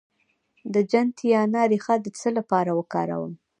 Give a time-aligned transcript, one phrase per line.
[0.73, 3.33] د جنتیانا ریښه د څه لپاره وکاروم؟